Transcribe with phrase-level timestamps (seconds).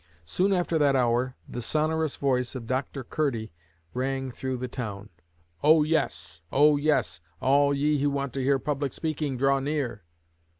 [0.25, 3.03] Soon after that hour the sonorous voice of Dr.
[3.03, 3.51] Curdy
[3.93, 5.09] rang through the town:
[5.61, 6.41] 'O, yes!
[6.51, 7.21] O, yes!
[7.39, 10.01] All ye who want to hear public speaking, draw near!'